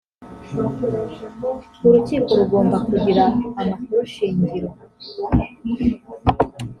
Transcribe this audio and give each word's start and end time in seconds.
urukiko 1.87 2.29
rugomba 2.39 2.77
kugira 2.87 3.23
amakuru 3.61 4.01
shingiro 4.13 4.69